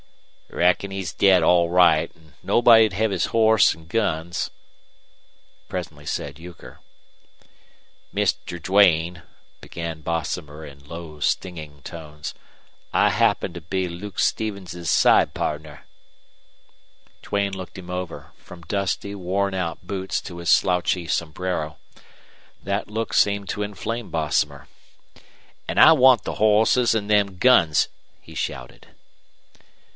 "Reckon 0.49 0.89
he's 0.91 1.13
dead, 1.13 1.43
all 1.43 1.69
right, 1.69 2.11
or 2.13 2.33
nobody'd 2.43 2.91
hev 2.91 3.11
his 3.11 3.27
hoss 3.27 3.73
an' 3.75 3.85
guns," 3.85 4.49
presently 5.69 6.07
said 6.07 6.39
Euchre. 6.39 6.79
"Mister 8.11 8.57
Duane," 8.57 9.21
began 9.61 10.01
Bosomer, 10.01 10.65
in 10.65 10.83
low, 10.83 11.19
stinging 11.19 11.83
tones, 11.83 12.33
"I 12.91 13.11
happen 13.11 13.53
to 13.53 13.61
be 13.61 13.87
Luke 13.87 14.17
Stevens's 14.19 14.89
side 14.89 15.33
pardner." 15.35 15.85
Duane 17.21 17.55
looked 17.55 17.77
him 17.77 17.91
over, 17.91 18.31
from 18.37 18.63
dusty, 18.63 19.13
worn 19.15 19.53
out 19.53 19.83
boots 19.83 20.19
to 20.21 20.39
his 20.39 20.49
slouchy 20.49 21.07
sombrero. 21.07 21.77
That 22.61 22.89
look 22.89 23.13
seemed 23.13 23.47
to 23.49 23.61
inflame 23.63 24.09
Bosomer. 24.09 24.67
"An' 25.69 25.77
I 25.77 25.93
want 25.93 26.23
the 26.23 26.35
hoss 26.35 26.77
an' 26.93 27.07
them 27.07 27.37
guns," 27.37 27.87
he 28.19 28.33
shouted. 28.35 28.87